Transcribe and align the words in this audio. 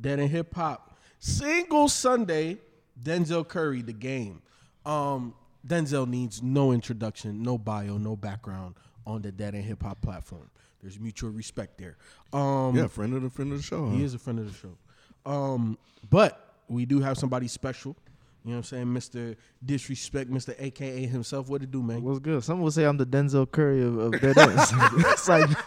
Dead 0.00 0.20
End 0.20 0.30
Hip 0.30 0.54
Hop. 0.54 0.96
Single 1.18 1.88
Sunday, 1.88 2.58
Denzel 3.02 3.46
Curry, 3.46 3.82
the 3.82 3.92
game. 3.92 4.42
Um, 4.84 5.34
Denzel 5.66 6.06
needs 6.08 6.42
no 6.42 6.72
introduction, 6.72 7.42
no 7.42 7.58
bio, 7.58 7.98
no 7.98 8.16
background 8.16 8.76
on 9.06 9.22
the 9.22 9.32
Dead 9.32 9.54
End 9.54 9.64
Hip 9.64 9.82
Hop 9.82 10.00
platform. 10.00 10.50
There's 10.80 11.00
mutual 11.00 11.30
respect 11.30 11.78
there. 11.78 11.96
Um, 12.32 12.76
Yeah, 12.76 12.86
friend 12.86 13.14
of 13.14 13.22
the 13.22 13.30
friend 13.30 13.50
of 13.52 13.58
the 13.58 13.64
show. 13.64 13.90
he 13.90 13.98
huh? 13.98 14.04
is 14.04 14.14
a 14.14 14.18
friend 14.18 14.38
of 14.38 14.46
the 14.46 14.56
show. 14.56 14.76
Um, 15.30 15.78
but 16.08 16.54
we 16.68 16.84
do 16.86 17.00
have 17.00 17.18
somebody 17.18 17.48
special. 17.48 17.96
You 18.44 18.52
know 18.52 18.58
what 18.58 18.72
I'm 18.72 18.86
saying? 18.86 18.86
Mr. 18.86 19.36
Disrespect, 19.64 20.30
Mr. 20.30 20.54
AKA 20.56 21.06
himself. 21.06 21.48
What 21.48 21.62
to 21.62 21.66
do, 21.66 21.82
man? 21.82 22.02
What's 22.02 22.20
good? 22.20 22.44
Some 22.44 22.60
will 22.60 22.70
say 22.70 22.84
I'm 22.84 22.96
the 22.96 23.06
Denzel 23.06 23.50
Curry 23.50 23.82
of, 23.82 23.98
of 23.98 24.20
dead 24.20 24.38
ends. 24.38 24.72
it's 24.98 25.28
like, 25.28 25.50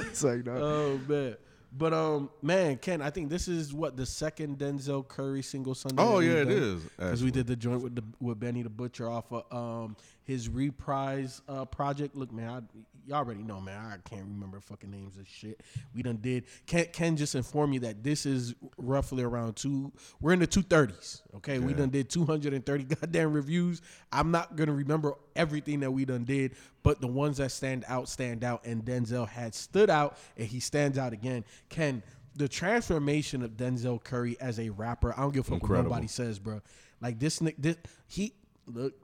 it's 0.00 0.24
like, 0.24 0.44
no. 0.44 0.52
Oh 0.54 1.00
man. 1.06 1.36
But 1.74 1.94
um, 1.94 2.28
man, 2.42 2.76
Ken, 2.76 3.00
I 3.00 3.08
think 3.08 3.30
this 3.30 3.48
is 3.48 3.72
what 3.72 3.96
the 3.96 4.04
second 4.04 4.58
Denzel 4.58 5.06
Curry 5.06 5.42
single 5.42 5.74
Sunday. 5.74 6.02
Oh, 6.02 6.18
yeah, 6.18 6.42
it 6.42 6.50
is, 6.50 6.82
because 6.98 7.24
we 7.24 7.30
did 7.30 7.46
the 7.46 7.56
joint 7.56 7.82
with 7.82 7.94
the 7.94 8.04
with 8.20 8.38
Benny 8.38 8.62
the 8.62 8.68
Butcher 8.68 9.08
off 9.08 9.32
of 9.32 9.44
um 9.50 9.96
his 10.24 10.48
reprise 10.48 11.42
uh 11.48 11.64
project. 11.64 12.16
Look, 12.16 12.32
man, 12.32 12.48
I, 12.48 12.78
y'all 13.06 13.18
already 13.18 13.42
know, 13.42 13.60
man. 13.60 13.78
I 13.78 14.08
can't 14.08 14.24
remember 14.24 14.60
fucking 14.60 14.90
names 14.90 15.16
of 15.16 15.26
shit. 15.28 15.60
We 15.94 16.02
done 16.02 16.18
did. 16.20 16.44
Ken, 16.66 16.86
Ken 16.92 17.16
just 17.16 17.34
informed 17.34 17.72
me 17.72 17.78
that 17.78 18.02
this 18.02 18.26
is 18.26 18.54
roughly 18.76 19.22
around 19.22 19.56
two. 19.56 19.92
We're 20.20 20.32
in 20.32 20.40
the 20.40 20.46
two 20.46 20.62
thirties. 20.62 21.22
Okay, 21.36 21.58
we 21.58 21.74
done 21.74 21.90
did 21.90 22.08
two 22.08 22.24
hundred 22.24 22.54
and 22.54 22.64
thirty 22.64 22.84
goddamn 23.00 23.32
reviews. 23.32 23.82
I'm 24.12 24.30
not 24.30 24.56
gonna 24.56 24.72
remember 24.72 25.14
everything 25.36 25.80
that 25.80 25.90
we 25.90 26.04
done 26.04 26.24
did, 26.24 26.54
but 26.82 27.00
the 27.00 27.08
ones 27.08 27.38
that 27.38 27.50
stand 27.50 27.84
out 27.88 28.08
stand 28.08 28.44
out. 28.44 28.64
And 28.64 28.84
Denzel 28.84 29.28
had 29.28 29.54
stood 29.54 29.90
out, 29.90 30.16
and 30.36 30.46
he 30.46 30.60
stands 30.60 30.98
out 30.98 31.12
again. 31.12 31.44
Ken, 31.68 32.02
the 32.36 32.48
transformation 32.48 33.42
of 33.42 33.52
Denzel 33.52 34.02
Curry 34.02 34.36
as 34.40 34.58
a 34.58 34.70
rapper, 34.70 35.12
I 35.16 35.22
don't 35.22 35.34
give 35.34 35.46
a 35.48 35.50
fuck 35.50 35.68
what 35.68 35.82
nobody 35.82 36.06
says, 36.06 36.38
bro. 36.38 36.60
Like 37.00 37.18
this, 37.18 37.40
this 37.58 37.76
he 38.06 38.34
look, 38.66 38.94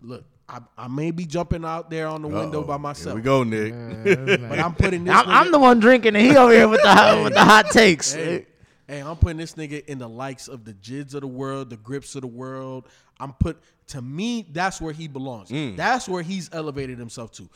look. 0.00 0.24
I, 0.52 0.60
I 0.76 0.88
may 0.88 1.10
be 1.10 1.24
jumping 1.24 1.64
out 1.64 1.88
there 1.88 2.06
on 2.06 2.20
the 2.20 2.28
window 2.28 2.60
Uh-oh. 2.60 2.66
by 2.66 2.74
Here 2.74 2.78
myself. 2.78 3.14
we 3.16 3.22
go, 3.22 3.42
Nick. 3.42 3.72
But 4.48 4.58
I'm 4.58 4.74
putting 4.74 5.04
this. 5.04 5.14
I'm, 5.14 5.28
I'm 5.28 5.50
the 5.52 5.58
one 5.58 5.80
drinking, 5.80 6.14
and 6.14 6.24
he 6.26 6.36
over 6.36 6.52
here 6.52 6.68
with 6.68 6.82
the 6.82 6.92
hot, 6.92 7.24
with 7.24 7.32
the 7.32 7.42
hot 7.44 7.70
takes. 7.70 8.12
Hey, 8.12 8.46
hey, 8.86 9.00
I'm 9.00 9.16
putting 9.16 9.38
this 9.38 9.54
nigga 9.54 9.82
in 9.86 9.98
the 9.98 10.08
likes 10.08 10.48
of 10.48 10.64
the 10.64 10.74
JIDs 10.74 11.14
of 11.14 11.22
the 11.22 11.26
world, 11.26 11.70
the 11.70 11.78
Grips 11.78 12.14
of 12.16 12.20
the 12.20 12.26
world. 12.26 12.86
I'm 13.18 13.32
put 13.32 13.62
to 13.88 14.02
me, 14.02 14.46
that's 14.52 14.80
where 14.80 14.92
he 14.92 15.08
belongs. 15.08 15.50
Mm. 15.50 15.76
That's 15.76 16.08
where 16.08 16.22
he's 16.22 16.50
elevated 16.52 16.98
himself 16.98 17.32
to. 17.32 17.48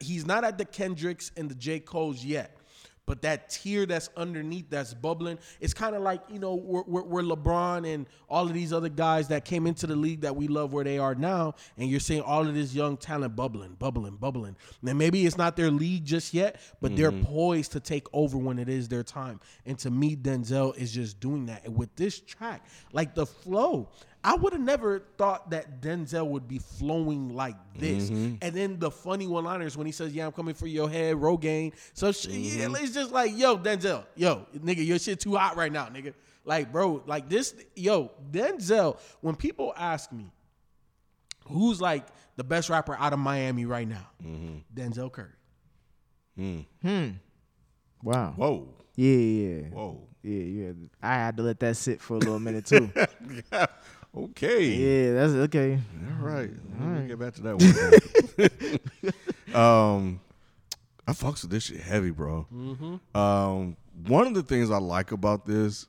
He's 0.00 0.26
not 0.26 0.44
at 0.44 0.58
the 0.58 0.64
Kendricks 0.64 1.32
and 1.36 1.50
the 1.50 1.54
J. 1.54 1.80
Cole's 1.80 2.24
yet. 2.24 2.56
But 3.04 3.22
that 3.22 3.50
tier 3.50 3.84
that's 3.84 4.08
underneath, 4.16 4.70
that's 4.70 4.94
bubbling, 4.94 5.38
it's 5.60 5.74
kind 5.74 5.96
of 5.96 6.02
like 6.02 6.22
you 6.30 6.38
know 6.38 6.54
where, 6.54 6.82
where, 6.84 7.02
where 7.02 7.24
LeBron 7.24 7.92
and 7.92 8.06
all 8.28 8.46
of 8.46 8.54
these 8.54 8.72
other 8.72 8.88
guys 8.88 9.28
that 9.28 9.44
came 9.44 9.66
into 9.66 9.88
the 9.88 9.96
league 9.96 10.20
that 10.20 10.36
we 10.36 10.46
love 10.46 10.72
where 10.72 10.84
they 10.84 10.98
are 10.98 11.16
now, 11.16 11.54
and 11.76 11.90
you're 11.90 11.98
seeing 11.98 12.22
all 12.22 12.46
of 12.46 12.54
this 12.54 12.72
young 12.74 12.96
talent 12.96 13.34
bubbling, 13.34 13.74
bubbling, 13.74 14.16
bubbling. 14.16 14.56
And 14.86 14.96
maybe 14.98 15.26
it's 15.26 15.36
not 15.36 15.56
their 15.56 15.70
league 15.70 16.04
just 16.04 16.32
yet, 16.32 16.60
but 16.80 16.96
they're 16.96 17.10
mm-hmm. 17.10 17.24
poised 17.24 17.72
to 17.72 17.80
take 17.80 18.06
over 18.12 18.38
when 18.38 18.60
it 18.60 18.68
is 18.68 18.88
their 18.88 19.02
time. 19.02 19.40
And 19.66 19.76
to 19.80 19.90
me, 19.90 20.14
Denzel 20.14 20.76
is 20.76 20.92
just 20.92 21.18
doing 21.18 21.46
that. 21.46 21.64
And 21.64 21.76
with 21.76 21.94
this 21.96 22.20
track, 22.20 22.64
like 22.92 23.16
the 23.16 23.26
flow, 23.26 23.90
I 24.24 24.36
would 24.36 24.52
have 24.52 24.62
never 24.62 25.00
thought 25.18 25.50
that 25.50 25.80
Denzel 25.80 26.26
would 26.28 26.46
be 26.46 26.58
flowing 26.58 27.34
like 27.34 27.56
this. 27.76 28.08
And 28.08 28.38
then 28.40 28.78
the 28.78 28.90
funny 28.90 29.26
one-liners 29.26 29.76
when 29.76 29.84
he 29.86 29.92
says, 29.92 30.12
"Yeah, 30.14 30.26
I'm 30.26 30.32
coming 30.32 30.54
for 30.54 30.66
your 30.68 30.88
head, 30.88 31.16
Rogaine." 31.16 31.72
So 31.92 32.12
sh- 32.12 32.26
yeah, 32.28 32.68
it's 32.76 32.94
just 32.94 33.10
like, 33.10 33.36
"Yo, 33.36 33.58
Denzel, 33.58 34.04
yo, 34.14 34.46
nigga, 34.56 34.86
your 34.86 34.98
shit 35.00 35.18
too 35.20 35.34
hot 35.34 35.56
right 35.56 35.72
now, 35.72 35.86
nigga." 35.86 36.14
Like, 36.44 36.70
bro, 36.72 37.02
like 37.06 37.28
this, 37.28 37.54
yo, 37.74 38.12
Denzel. 38.30 38.98
When 39.22 39.34
people 39.34 39.72
ask 39.76 40.12
me, 40.12 40.30
who's 41.48 41.80
like 41.80 42.06
the 42.36 42.44
best 42.44 42.70
rapper 42.70 42.94
out 42.98 43.12
of 43.12 43.18
Miami 43.18 43.64
right 43.64 43.88
now, 43.88 44.08
Denzel 44.72 45.10
Curry. 45.10 45.28
Mm. 46.38 46.64
Hmm. 46.80 47.08
Wow. 48.02 48.34
Whoa, 48.36 48.68
Yeah, 48.96 49.16
yeah, 49.16 49.60
whoa. 49.68 50.08
yeah, 50.22 50.42
yeah. 50.42 50.72
I 51.02 51.14
had 51.14 51.36
to 51.36 51.42
let 51.42 51.60
that 51.60 51.76
sit 51.76 52.00
for 52.00 52.14
a 52.14 52.18
little 52.18 52.40
minute 52.40 52.66
too. 52.66 52.90
Okay. 54.14 54.64
yeah, 54.66 55.12
that's 55.14 55.32
okay. 55.32 55.78
All 56.20 56.26
right. 56.26 56.50
Let 56.78 56.88
me 56.88 57.08
get 57.08 57.18
back 57.18 57.34
to 57.34 57.42
that 57.42 59.12
one. 59.54 59.54
um, 59.54 60.20
I 61.06 61.12
fucks 61.12 61.42
with 61.42 61.50
this 61.50 61.64
shit 61.64 61.80
heavy, 61.80 62.10
bro. 62.10 62.46
Um, 63.14 63.76
one 64.06 64.26
of 64.26 64.34
the 64.34 64.42
things 64.42 64.70
I 64.70 64.78
like 64.78 65.12
about 65.12 65.46
this 65.46 65.86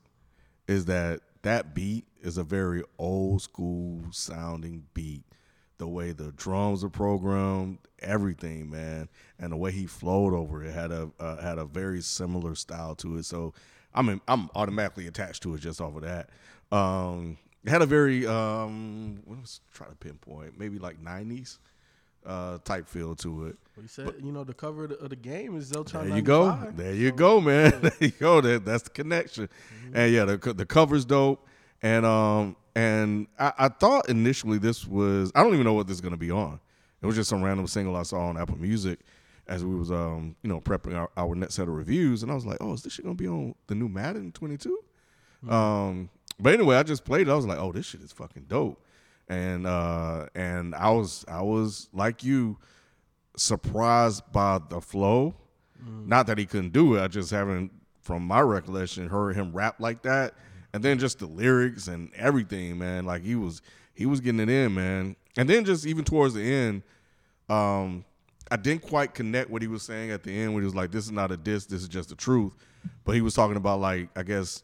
is 0.68 0.86
that 0.86 1.20
that 1.42 1.76
beat 1.76 2.06
is 2.22 2.38
a 2.38 2.44
very 2.44 2.84
old 2.98 3.42
school 3.42 4.02
sounding 4.12 4.86
beat. 4.94 5.24
The 5.78 5.88
way 5.88 6.14
the 6.14 6.32
drums 6.32 6.84
are 6.84 6.90
programmed, 6.90 7.80
everything, 8.00 8.70
man, 8.70 9.10
and 9.38 9.52
the 9.52 9.58
way 9.58 9.72
he 9.72 9.86
flowed 9.86 10.34
over 10.34 10.64
it 10.64 10.72
had 10.72 10.92
a 10.92 11.10
uh, 11.20 11.42
had 11.42 11.58
a 11.58 11.66
very 11.66 12.00
similar 12.02 12.56
style 12.56 12.96
to 12.96 13.18
it. 13.18 13.26
So 13.26 13.54
I 13.94 14.02
mean, 14.02 14.22
I'm 14.28 14.50
automatically 14.56 15.08
attached 15.08 15.44
to 15.44 15.56
it 15.56 15.60
just 15.60 15.82
off 15.82 15.96
of 15.96 16.04
that. 16.04 16.30
Um, 16.72 17.38
it 17.66 17.70
had 17.70 17.82
a 17.82 17.86
very 17.86 18.26
um, 18.28 19.22
let's 19.28 19.62
try 19.74 19.88
to 19.88 19.96
pinpoint 19.96 20.60
maybe 20.60 20.80
like 20.80 21.02
'90s 21.04 21.60
uh, 22.26 22.58
type 22.64 22.88
feel 22.88 23.16
to 23.16 23.48
it. 23.48 23.58
You 23.82 23.88
said, 23.88 24.14
you 24.24 24.32
know, 24.32 24.44
the 24.44 24.54
cover 24.54 24.86
of 24.86 24.92
the, 24.92 24.98
of 24.98 25.10
the 25.10 25.16
game 25.16 25.58
is 25.58 25.72
Zeltron. 25.72 26.08
There 26.08 26.16
you 26.18 26.22
go. 26.22 26.72
There 26.76 26.94
you 26.94 27.12
go, 27.12 27.42
man. 27.42 27.74
There 27.82 27.92
you 28.00 28.12
go. 28.12 28.42
That, 28.42 28.66
that's 28.66 28.84
the 28.84 28.90
connection. 28.92 29.50
And 29.94 30.14
yeah, 30.14 30.26
the 30.26 30.54
the 30.54 30.66
cover's 30.66 31.06
dope. 31.06 31.48
And 31.82 32.06
um 32.06 32.56
and 32.76 33.28
I, 33.38 33.54
I 33.58 33.68
thought 33.70 34.10
initially 34.10 34.58
this 34.58 34.88
was 34.88 35.32
I 35.36 35.44
don't 35.44 35.54
even 35.54 35.66
know 35.66 35.74
what 35.74 35.88
this 35.88 35.96
is 35.96 36.02
gonna 36.02 36.18
be 36.18 36.32
on. 36.32 36.60
It 37.02 37.06
was 37.06 37.16
just 37.16 37.30
some 37.30 37.44
random 37.44 37.68
single 37.68 37.96
I 37.96 38.04
saw 38.04 38.28
on 38.28 38.38
Apple 38.38 38.58
Music 38.58 39.00
as 39.48 39.66
we 39.66 39.76
was 39.76 39.92
um 39.92 40.36
you 40.44 40.50
know 40.50 40.62
prepping 40.62 40.96
our, 40.96 41.10
our 41.18 41.36
next 41.36 41.56
set 41.56 41.68
of 41.68 41.74
reviews, 41.74 42.24
and 42.24 42.32
I 42.32 42.36
was 42.36 42.46
like, 42.46 42.58
oh, 42.62 42.74
is 42.74 42.84
this 42.84 42.94
shit 42.94 43.06
gonna 43.06 43.16
be 43.16 43.28
on 43.28 43.56
the 43.68 43.76
new 43.76 43.90
Madden 43.90 44.32
22? 44.32 44.80
Um, 45.50 46.10
but 46.44 46.54
anyway, 46.54 46.76
I 46.76 46.84
just 46.84 47.06
played 47.06 47.28
it. 47.28 47.32
I 47.32 47.36
was 47.36 47.46
like, 47.46 47.58
oh, 47.58 47.72
this 47.72 47.88
shit 47.88 48.02
is 48.02 48.12
fucking 48.12 48.46
dope. 48.48 48.80
And 49.30 49.66
uh 49.66 50.28
and 50.36 50.76
I 50.76 50.92
was 50.92 51.26
I 51.28 51.42
was 51.42 51.90
like 51.94 52.24
you 52.24 52.58
surprised 53.36 54.24
by 54.32 54.60
the 54.70 54.82
flow. 54.82 55.36
Not 55.86 56.28
that 56.28 56.38
he 56.38 56.46
couldn't 56.46 56.72
do 56.72 56.96
it. 56.96 57.02
I 57.02 57.10
just 57.10 57.30
haven't, 57.30 57.72
from 58.00 58.26
my 58.26 58.40
recollection, 58.40 59.10
heard 59.10 59.36
him 59.36 59.52
rap 59.52 59.82
like 59.82 60.02
that. 60.04 60.34
And 60.74 60.82
then 60.82 60.98
just 60.98 61.20
the 61.20 61.26
lyrics 61.26 61.88
and 61.88 62.10
everything, 62.16 62.78
man. 62.78 63.06
Like 63.06 63.22
he 63.22 63.36
was, 63.36 63.62
he 63.94 64.06
was 64.06 64.22
getting 64.22 64.40
it 64.40 64.50
in, 64.50 64.74
man. 64.74 65.18
And 65.36 65.50
then 65.50 65.66
just 65.66 65.86
even 65.86 66.06
towards 66.06 66.36
the 66.36 66.42
end, 66.42 66.84
um, 67.50 68.06
I 68.50 68.56
didn't 68.56 68.84
quite 68.84 69.14
connect 69.14 69.50
what 69.50 69.62
he 69.62 69.68
was 69.68 69.84
saying 69.84 70.12
at 70.12 70.24
the 70.24 70.32
end, 70.32 70.54
when 70.54 70.64
he 70.64 70.66
was 70.66 70.76
like, 70.76 70.92
"This 70.92 71.06
is 71.06 71.12
not 71.12 71.32
a 71.32 71.38
diss. 71.38 71.66
This 71.66 71.82
is 71.82 71.88
just 71.88 72.10
the 72.10 72.16
truth." 72.16 72.56
But 73.04 73.16
he 73.16 73.22
was 73.22 73.34
talking 73.34 73.58
about 73.58 73.80
like, 73.80 74.10
I 74.16 74.24
guess, 74.24 74.64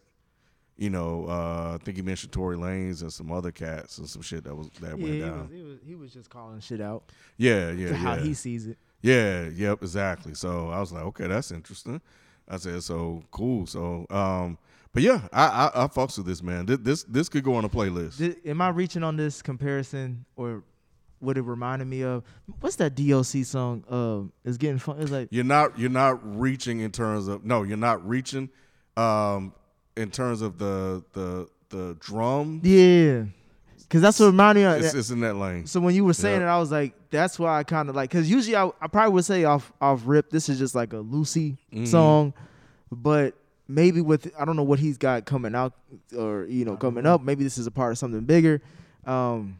you 0.79 0.89
know, 0.89 1.25
uh, 1.27 1.77
I 1.79 1.83
think 1.83 1.97
he 1.97 2.03
mentioned 2.03 2.31
Tory 2.31 2.55
Lanez 2.55 3.01
and 3.01 3.11
some 3.11 3.31
other 3.31 3.51
cats 3.51 3.97
and 3.97 4.07
some 4.09 4.21
shit 4.21 4.43
that 4.45 4.55
was 4.55 4.69
that 4.81 4.97
Yeah, 4.97 5.03
went 5.03 5.13
he 5.15 5.19
down. 5.19 5.39
was, 5.41 5.49
he 5.51 5.61
was 5.61 5.77
he 5.87 5.95
was 5.95 6.13
just 6.13 6.29
calling 6.29 6.59
shit 6.61 6.79
out 6.81 7.03
yeah, 7.37 7.71
yeah, 7.71 7.89
to 7.89 7.95
how 7.97 8.15
he 8.15 8.33
sees 8.33 8.65
it. 8.67 8.77
Yeah, 9.01 9.49
yep, 9.49 9.81
exactly. 9.81 10.33
So 10.33 10.69
I 10.69 10.79
was 10.79 10.91
like, 10.91 11.03
okay, 11.03 11.27
that's 11.27 11.51
interesting. 11.51 12.01
I 12.47 12.57
said, 12.57 12.81
so 12.83 13.21
cool. 13.31 13.65
So, 13.67 14.05
um, 14.09 14.57
but 14.93 15.03
yeah, 15.03 15.27
I, 15.31 15.45
I 15.45 15.83
I 15.83 15.87
fucks 15.87 16.17
with 16.17 16.25
this 16.25 16.41
man. 16.41 16.65
This 16.65 16.79
this, 16.79 17.03
this 17.03 17.29
could 17.29 17.43
go 17.43 17.55
on 17.55 17.65
a 17.65 17.69
playlist. 17.69 18.17
Did, 18.17 18.37
am 18.45 18.61
I 18.61 18.69
reaching 18.69 19.03
on 19.03 19.17
this 19.17 19.41
comparison 19.41 20.25
or 20.35 20.63
what 21.19 21.37
it 21.37 21.41
reminded 21.41 21.87
me 21.87 22.01
of? 22.03 22.23
What's 22.61 22.77
that 22.77 22.95
DLC 22.95 23.45
song? 23.45 23.83
Um, 23.89 24.31
it's 24.45 24.57
getting 24.57 24.79
fun. 24.79 24.99
It's 25.01 25.11
like 25.11 25.27
You're 25.31 25.43
not 25.43 25.77
you're 25.77 25.89
not 25.89 26.19
reaching 26.39 26.79
in 26.79 26.91
terms 26.91 27.27
of 27.27 27.45
no, 27.45 27.63
you're 27.63 27.77
not 27.77 28.07
reaching, 28.07 28.49
um, 28.97 29.53
in 29.99 30.09
terms 30.11 30.41
of 30.41 30.57
the 30.57 31.03
the 31.13 31.47
the 31.69 31.97
drum. 31.99 32.61
yeah, 32.63 33.23
because 33.79 34.01
that's 34.01 34.19
what 34.19 34.27
reminded 34.27 34.61
me 34.61 34.65
of. 34.77 34.83
It's, 34.83 34.93
it's 34.93 35.09
in 35.11 35.19
that 35.21 35.35
lane. 35.35 35.67
So 35.67 35.79
when 35.79 35.93
you 35.95 36.03
were 36.05 36.13
saying 36.13 36.41
Yeah. 36.41 36.47
it, 36.47 36.55
I 36.55 36.59
was 36.59 36.71
like, 36.71 36.93
that's 37.11 37.37
why 37.39 37.57
I 37.59 37.63
kind 37.63 37.89
of 37.89 37.95
like, 37.95 38.09
because 38.09 38.29
usually 38.29 38.55
I, 38.55 38.69
I 38.81 38.87
probably 38.87 39.13
would 39.13 39.25
say 39.25 39.43
off 39.43 39.71
off 39.81 40.01
rip, 40.05 40.29
this 40.29 40.49
is 40.49 40.57
just 40.59 40.73
like 40.75 40.93
a 40.93 40.97
Lucy 40.99 41.57
Mm-hmm. 41.73 41.85
song, 41.85 42.33
but 42.91 43.35
maybe 43.67 44.01
with 44.01 44.31
I 44.39 44.45
don't 44.45 44.55
know 44.55 44.63
what 44.63 44.79
he's 44.79 44.97
got 44.97 45.25
coming 45.25 45.53
out 45.53 45.73
or 46.17 46.45
you 46.45 46.65
know 46.65 46.75
coming 46.75 47.05
up. 47.05 47.21
Maybe 47.21 47.43
this 47.43 47.57
is 47.59 47.67
a 47.67 47.71
part 47.71 47.91
of 47.91 47.97
something 47.97 48.21
bigger. 48.21 48.61
Um, 49.05 49.59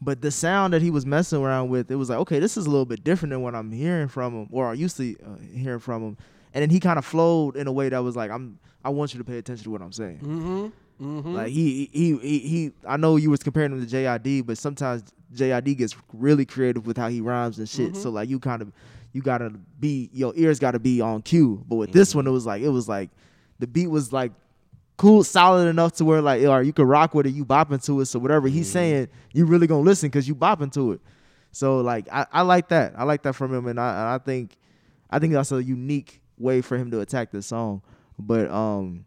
but 0.00 0.20
the 0.20 0.30
sound 0.30 0.74
that 0.74 0.82
he 0.82 0.90
was 0.90 1.06
messing 1.06 1.40
around 1.42 1.68
with, 1.70 1.90
it 1.90 1.96
was 1.96 2.10
like, 2.10 2.18
okay, 2.18 2.38
this 2.38 2.56
is 2.58 2.66
a 2.66 2.70
little 2.70 2.84
bit 2.84 3.04
different 3.04 3.30
than 3.30 3.40
what 3.42 3.54
I'm 3.54 3.72
hearing 3.72 4.08
from 4.08 4.34
him, 4.34 4.48
or 4.50 4.68
I 4.68 4.74
used 4.74 4.96
to 4.98 5.14
uh, 5.24 5.36
hearing 5.54 5.78
from 5.80 6.02
him. 6.02 6.16
And 6.54 6.62
then 6.62 6.70
he 6.70 6.80
kind 6.80 6.98
of 6.98 7.04
flowed 7.04 7.56
in 7.56 7.66
a 7.66 7.72
way 7.72 7.88
that 7.88 7.98
was 7.98 8.16
like, 8.16 8.30
I'm, 8.30 8.58
I 8.84 8.88
want 8.88 9.12
you 9.12 9.18
to 9.18 9.24
pay 9.24 9.38
attention 9.38 9.64
to 9.64 9.70
what 9.70 9.82
I'm 9.82 9.92
saying. 9.92 10.18
Mm-hmm. 10.18 10.66
Mm-hmm. 11.02 11.34
Like 11.34 11.48
he, 11.48 11.90
he 11.92 12.16
he 12.18 12.38
he 12.38 12.72
I 12.86 12.96
know 12.96 13.16
you 13.16 13.28
was 13.28 13.42
comparing 13.42 13.72
him 13.72 13.84
to 13.84 13.92
JID, 13.92 14.46
but 14.46 14.56
sometimes 14.56 15.02
JID 15.34 15.76
gets 15.76 15.96
really 16.12 16.44
creative 16.46 16.86
with 16.86 16.96
how 16.96 17.08
he 17.08 17.20
rhymes 17.20 17.58
and 17.58 17.68
shit. 17.68 17.96
So 17.96 18.10
like 18.10 18.28
you 18.28 18.38
kind 18.38 18.62
of 18.62 18.72
you 19.12 19.20
gotta 19.20 19.52
be 19.80 20.08
your 20.12 20.32
ears 20.36 20.60
gotta 20.60 20.78
be 20.78 21.00
on 21.00 21.22
cue. 21.22 21.64
But 21.68 21.76
with 21.76 21.92
this 21.92 22.14
one, 22.14 22.28
it 22.28 22.30
was 22.30 22.46
like 22.46 22.62
it 22.62 22.68
was 22.68 22.88
like 22.88 23.10
the 23.58 23.66
beat 23.66 23.88
was 23.88 24.12
like 24.12 24.30
cool, 24.96 25.24
solid 25.24 25.66
enough 25.66 25.94
to 25.94 26.04
where 26.04 26.22
like 26.22 26.42
or 26.42 26.62
you 26.62 26.72
could 26.72 26.86
rock 26.86 27.14
with 27.14 27.26
it, 27.26 27.30
you 27.30 27.44
bopping 27.44 27.84
to 27.86 28.00
it. 28.00 28.06
So 28.06 28.20
whatever 28.20 28.46
he's 28.46 28.70
saying, 28.70 29.08
you 29.32 29.46
really 29.46 29.66
gonna 29.66 29.82
listen 29.82 30.08
because 30.08 30.28
you 30.28 30.36
bopping 30.36 30.72
to 30.74 30.92
it. 30.92 31.00
So 31.50 31.80
like 31.80 32.06
I, 32.12 32.26
I 32.32 32.42
like 32.42 32.68
that. 32.68 32.94
I 32.96 33.02
like 33.04 33.22
that 33.22 33.34
from 33.34 33.52
him, 33.52 33.66
and 33.66 33.80
I 33.80 33.88
and 33.90 34.08
I 34.08 34.18
think 34.18 34.56
I 35.10 35.18
think 35.18 35.32
that's 35.32 35.50
a 35.50 35.62
unique 35.62 36.20
way 36.38 36.60
for 36.60 36.76
him 36.76 36.90
to 36.92 37.00
attack 37.00 37.30
the 37.30 37.42
song. 37.42 37.82
But 38.18 38.50
um. 38.50 39.06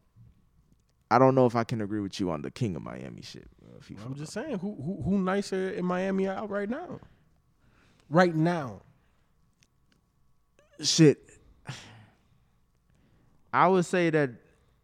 I 1.09 1.19
don't 1.19 1.35
know 1.35 1.45
if 1.45 1.55
I 1.55 1.63
can 1.63 1.79
agree 1.79 2.01
with 2.01 2.19
you 2.19 2.31
on 2.31 2.41
the 2.41 2.51
King 2.51 2.75
of 2.75 2.81
Miami 2.81 3.21
shit. 3.21 3.47
uh, 3.65 4.03
I'm 4.05 4.13
just 4.13 4.33
saying, 4.33 4.59
who 4.59 4.75
who 4.75 5.01
who 5.03 5.17
nicer 5.19 5.69
in 5.69 5.85
Miami 5.85 6.27
out 6.27 6.49
right 6.49 6.69
now? 6.69 6.99
Right 8.09 8.35
now. 8.35 8.81
shit. 10.81 11.17
I 13.53 13.67
would 13.69 13.85
say 13.85 14.09
that. 14.09 14.31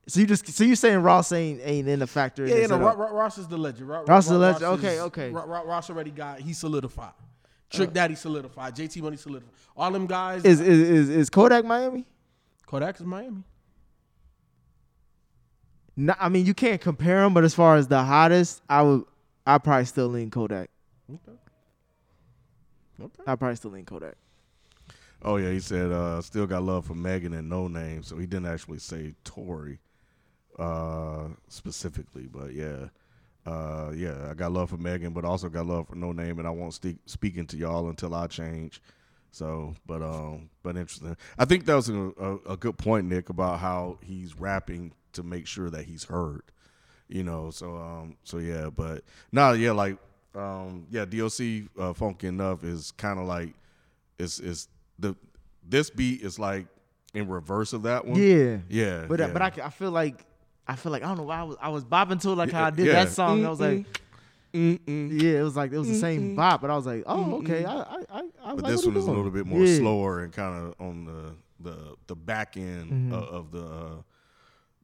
So 0.07 0.21
you 0.21 0.25
just 0.27 0.47
so 0.47 0.63
you 0.63 0.75
saying 0.77 0.99
Ross 0.99 1.31
ain't 1.33 1.59
ain't 1.61 1.89
in 1.89 1.99
the 1.99 2.07
factor? 2.07 2.43
in 2.43 2.49
Yeah, 2.51 2.55
this 2.55 2.69
no, 2.69 2.75
at 2.87 2.97
Ro- 2.97 3.11
Ross 3.13 3.37
is 3.37 3.47
the 3.49 3.57
legend. 3.57 3.89
Ro- 3.89 4.05
Ross 4.05 4.23
is 4.25 4.31
the 4.31 4.37
legend. 4.37 4.61
Ross 4.63 4.79
Okay, 4.79 4.95
is- 4.95 5.01
okay. 5.01 5.29
Ro- 5.29 5.45
Ro- 5.45 5.65
Ross 5.65 5.89
already 5.89 6.11
got 6.11 6.39
he 6.39 6.53
solidified. 6.53 7.11
Trick 7.69 7.91
Daddy 7.91 8.15
solidified. 8.15 8.75
JT 8.75 9.01
Money 9.01 9.17
solidified. 9.17 9.53
All 9.75 9.91
them 9.91 10.05
guys. 10.07 10.45
Is, 10.45 10.61
is 10.61 10.89
is 10.89 11.09
is 11.09 11.29
Kodak 11.29 11.65
Miami? 11.65 12.05
Kodak 12.73 12.99
is 12.99 13.05
Miami. 13.05 13.43
No, 15.95 16.15
I 16.19 16.27
mean 16.29 16.47
you 16.47 16.55
can't 16.55 16.81
compare 16.81 17.21
them, 17.21 17.31
but 17.31 17.43
as 17.43 17.53
far 17.53 17.75
as 17.75 17.87
the 17.87 18.01
hottest, 18.01 18.63
I 18.67 18.81
would 18.81 19.03
I 19.45 19.59
probably 19.59 19.85
still 19.85 20.07
lean 20.07 20.31
Kodak. 20.31 20.71
Okay. 21.07 21.37
Okay. 22.99 23.23
I 23.27 23.35
probably 23.35 23.57
still 23.57 23.69
lean 23.69 23.85
Kodak. 23.85 24.15
Oh 25.21 25.35
yeah, 25.35 25.51
he 25.51 25.59
said 25.59 25.91
uh, 25.91 26.19
still 26.23 26.47
got 26.47 26.63
love 26.63 26.87
for 26.87 26.95
Megan 26.95 27.33
and 27.33 27.51
Noname, 27.51 28.03
so 28.03 28.17
he 28.17 28.25
didn't 28.25 28.47
actually 28.47 28.79
say 28.79 29.13
Tory 29.23 29.77
uh, 30.57 31.27
specifically, 31.49 32.25
but 32.25 32.55
yeah, 32.55 32.87
uh, 33.45 33.91
yeah, 33.93 34.31
I 34.31 34.33
got 34.33 34.51
love 34.51 34.71
for 34.71 34.77
Megan, 34.77 35.13
but 35.13 35.25
also 35.25 35.47
got 35.47 35.67
love 35.67 35.89
for 35.89 35.95
Noname, 35.95 36.39
and 36.39 36.47
I 36.47 36.49
won't 36.49 36.73
speak 36.73 36.97
speaking 37.05 37.45
to 37.47 37.55
y'all 37.55 37.87
until 37.89 38.15
I 38.15 38.25
change. 38.25 38.81
So, 39.33 39.73
but 39.87 40.03
um, 40.03 40.51
but 40.61 40.77
interesting. 40.77 41.17
I 41.39 41.45
think 41.45 41.65
that 41.65 41.73
was 41.73 41.89
a, 41.89 41.95
a, 41.95 42.35
a 42.53 42.57
good 42.57 42.77
point, 42.77 43.07
Nick, 43.07 43.29
about 43.29 43.59
how 43.59 43.97
he's 44.03 44.39
rapping 44.39 44.93
to 45.13 45.23
make 45.23 45.47
sure 45.47 45.71
that 45.71 45.85
he's 45.85 46.03
heard. 46.03 46.43
You 47.07 47.23
know, 47.23 47.49
so 47.49 47.75
um, 47.75 48.15
so 48.23 48.37
yeah, 48.37 48.69
but 48.69 49.03
nah, 49.31 49.53
yeah, 49.53 49.71
like 49.71 49.97
um, 50.35 50.85
yeah, 50.91 51.05
DOC 51.05 51.63
uh, 51.79 51.93
Funky 51.93 52.27
Enough 52.27 52.63
is 52.63 52.91
kind 52.91 53.17
of 53.19 53.25
like 53.25 53.55
it's 54.19 54.39
it's 54.39 54.67
the 54.99 55.15
this 55.67 55.89
beat 55.89 56.21
is 56.21 56.37
like 56.37 56.67
in 57.15 57.27
reverse 57.27 57.73
of 57.73 57.81
that 57.83 58.05
one. 58.05 58.21
Yeah, 58.21 58.57
yeah, 58.69 59.05
But 59.07 59.19
uh, 59.19 59.25
yeah. 59.27 59.33
but 59.33 59.41
I 59.41 59.69
feel 59.71 59.89
like 59.91 60.25
I 60.67 60.75
feel 60.75 60.91
like 60.91 61.03
I 61.03 61.07
don't 61.07 61.17
know 61.17 61.23
why 61.23 61.39
I 61.39 61.43
was 61.43 61.57
I 61.59 61.69
was 61.69 61.83
bopping 61.83 62.21
to 62.21 62.29
it 62.29 62.35
like 62.35 62.51
how 62.51 62.65
I 62.65 62.69
did 62.69 62.85
Yeah. 62.85 63.03
that 63.03 63.11
song. 63.11 63.43
I 63.45 63.49
was 63.49 63.59
like, 63.59 63.85
Mm-mm. 64.53 65.21
yeah, 65.21 65.39
it 65.39 65.43
was 65.43 65.55
like 65.55 65.71
it 65.71 65.77
was 65.77 65.87
the 65.87 65.95
same 65.95 66.35
bop, 66.35 66.61
but 66.61 66.69
I 66.69 66.75
was 66.75 66.85
like, 66.85 67.03
oh 67.07 67.37
okay, 67.39 67.65
I 67.65 67.73
I 67.75 67.97
I, 68.11 68.19
I 68.43 68.53
But 68.55 68.63
like 68.63 68.71
this 68.71 68.85
one 68.85 68.93
he 68.93 68.99
is 68.99 69.07
a 69.07 69.11
little 69.11 69.31
bit 69.31 69.45
more 69.47 69.65
Yeah. 69.65 69.77
slower 69.79 70.21
and 70.21 70.31
kind 70.31 70.55
of 70.67 70.75
on 70.79 71.05
the 71.05 71.35
the 71.59 71.95
the 72.07 72.15
back 72.15 72.55
end 72.57 72.91
Mm-hmm. 72.91 73.13
of, 73.13 73.23
of 73.23 73.51
the 73.51 73.65
uh, 73.65 73.95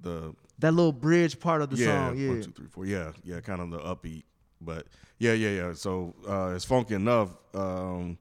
the 0.01 0.35
That 0.59 0.73
little 0.73 0.91
bridge 0.93 1.39
part 1.39 1.61
of 1.61 1.69
the 1.69 1.77
yeah, 1.77 2.07
song, 2.07 2.17
yeah. 2.17 2.29
one, 2.29 2.41
two, 2.41 2.51
three, 2.51 2.67
four. 2.67 2.85
Yeah, 2.85 3.11
yeah, 3.23 3.41
kind 3.41 3.61
of 3.61 3.69
the 3.69 3.79
upbeat. 3.79 4.23
But 4.61 4.87
yeah, 5.19 5.33
yeah, 5.33 5.49
yeah. 5.49 5.73
So 5.73 6.15
uh, 6.27 6.53
it's 6.55 6.65
funky 6.65 6.95
enough. 6.95 7.29
Um, 7.53 8.17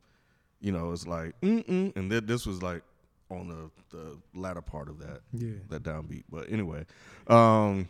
you 0.60 0.72
know, 0.72 0.92
it's 0.92 1.06
like 1.06 1.40
mm-mm. 1.40 1.96
and 1.96 2.10
th- 2.10 2.24
this 2.26 2.46
was 2.46 2.62
like 2.62 2.82
on 3.30 3.48
the 3.48 3.96
the 3.96 4.18
latter 4.38 4.60
part 4.60 4.88
of 4.88 4.98
that 4.98 5.20
Yeah. 5.32 5.52
that 5.70 5.82
downbeat. 5.82 6.24
But 6.30 6.50
anyway, 6.52 6.84
um, 7.26 7.88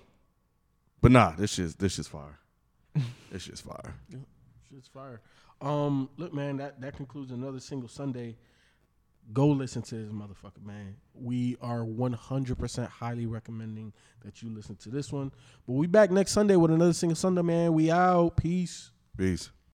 but 1.01 1.11
nah, 1.13 1.33
this 1.33 1.59
is 1.59 1.75
this 1.77 1.99
is 1.99 2.07
fire. 2.07 2.39
This 3.31 3.45
just 3.45 3.65
fire. 3.65 3.95
Yeah, 4.09 4.19
Shit's 4.69 4.89
fire. 4.89 5.21
Um, 5.61 6.09
look, 6.17 6.33
man, 6.33 6.57
that 6.59 6.81
that 6.81 6.97
concludes 6.97 7.33
another 7.33 7.61
single 7.61 7.89
Sunday. 7.89 8.37
Go 9.33 9.49
listen 9.49 9.83
to 9.83 9.95
this 9.95 10.13
motherfucker, 10.13 10.65
man. 10.65 10.97
We 11.13 11.59
are 11.61 11.81
100% 11.81 12.89
highly 12.89 13.27
recommending 13.27 13.93
that 14.25 14.43
you 14.43 14.49
listen 14.49 14.77
to 14.77 14.89
this 14.89 15.13
one. 15.13 15.33
But 15.67 15.75
we 15.75 15.87
back 15.87 16.11
next 16.11 16.33
Sunday 16.33 16.57
with 16.57 16.71
another 16.71 16.95
single 16.95 17.17
Sunday, 17.17 17.43
man. 17.43 17.75
We 17.75 17.91
out. 17.91 18.39
Peace. 18.39 18.91
Peace. 19.19 19.51